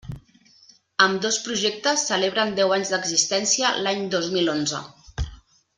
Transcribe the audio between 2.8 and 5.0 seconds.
d'existència l'any dos mil onze.